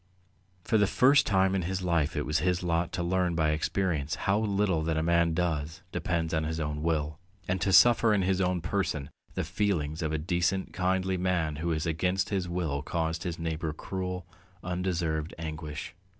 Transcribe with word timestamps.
For 0.63 0.79
the 0.79 0.87
first 0.87 1.27
time 1.27 1.53
in 1.53 1.61
his 1.61 1.83
life 1.83 2.15
it 2.15 2.25
was 2.25 2.39
his 2.39 2.63
lot 2.63 2.91
to 2.93 3.03
learn 3.03 3.35
by 3.35 3.51
experience 3.51 4.15
how 4.15 4.39
little 4.39 4.81
that 4.81 4.97
a 4.97 5.03
man 5.03 5.35
does 5.35 5.83
depends 5.91 6.33
on 6.33 6.43
his 6.43 6.59
own 6.59 6.81
will, 6.81 7.19
and 7.47 7.61
to 7.61 7.71
suffer 7.71 8.11
in 8.11 8.23
his 8.23 8.41
own 8.41 8.61
person 8.61 9.11
the 9.35 9.43
feelings 9.43 10.01
of 10.01 10.11
a 10.11 10.17
decent 10.17 10.73
kindly 10.73 11.17
man 11.17 11.57
who 11.57 11.69
has 11.69 11.85
against 11.85 12.29
his 12.29 12.49
will 12.49 12.81
caused 12.81 13.21
his 13.21 13.37
neighbour 13.37 13.73
cruel, 13.73 14.25
undeserved 14.63 15.35
anguish. 15.37 15.93